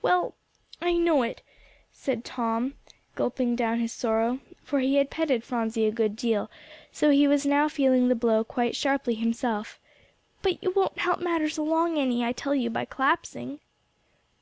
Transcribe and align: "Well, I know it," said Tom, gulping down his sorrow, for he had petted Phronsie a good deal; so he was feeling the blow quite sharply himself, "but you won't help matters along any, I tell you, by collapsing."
"Well, 0.00 0.34
I 0.80 0.94
know 0.94 1.22
it," 1.24 1.42
said 1.92 2.24
Tom, 2.24 2.72
gulping 3.16 3.54
down 3.54 3.80
his 3.80 3.92
sorrow, 3.92 4.40
for 4.62 4.80
he 4.80 4.94
had 4.94 5.10
petted 5.10 5.44
Phronsie 5.44 5.84
a 5.84 5.92
good 5.92 6.16
deal; 6.16 6.50
so 6.90 7.10
he 7.10 7.28
was 7.28 7.44
feeling 7.70 8.08
the 8.08 8.14
blow 8.14 8.44
quite 8.44 8.74
sharply 8.74 9.14
himself, 9.16 9.78
"but 10.40 10.62
you 10.62 10.70
won't 10.70 11.00
help 11.00 11.20
matters 11.20 11.58
along 11.58 11.98
any, 11.98 12.24
I 12.24 12.32
tell 12.32 12.54
you, 12.54 12.70
by 12.70 12.86
collapsing." 12.86 13.60